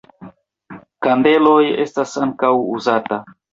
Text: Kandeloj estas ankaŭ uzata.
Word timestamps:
Kandeloj 1.09 1.59
estas 1.85 2.17
ankaŭ 2.25 2.53
uzata. 2.81 3.25